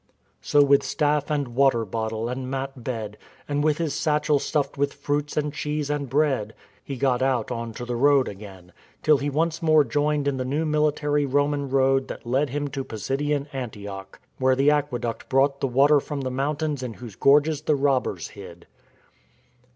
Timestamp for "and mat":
2.27-2.83